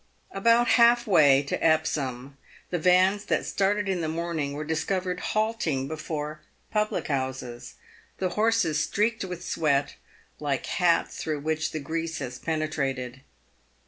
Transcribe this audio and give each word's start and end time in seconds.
About 0.31 0.67
half 0.81 1.05
way 1.05 1.43
to 1.43 1.63
Epsom 1.63 2.35
the 2.71 2.79
vans 2.79 3.25
that 3.25 3.45
started 3.45 3.87
in 3.87 4.01
the 4.01 4.07
morning 4.07 4.53
were 4.53 4.63
discovered 4.63 5.19
halting 5.19 5.87
before 5.87 6.41
public 6.71 7.07
houses, 7.07 7.75
the 8.17 8.29
horses 8.29 8.83
streaked 8.83 9.23
with 9.23 9.43
sweat, 9.45 9.97
like 10.39 10.65
hats 10.65 11.17
through 11.17 11.41
which 11.41 11.71
the 11.71 11.79
grease 11.79 12.17
has 12.17 12.39
penetrated. 12.39 13.21